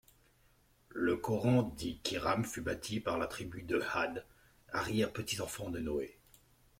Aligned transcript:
Le 0.89 1.15
Coran 1.15 1.61
dit 1.77 1.99
qu’Iram 2.01 2.43
fut 2.43 2.61
bâtie 2.61 2.99
par 2.99 3.19
la 3.19 3.27
tribu 3.27 3.61
de 3.61 3.79
ʿĀd, 3.79 4.23
arrière-petits-enfants 4.73 5.69
de 5.69 5.79
Noé. 5.79 6.17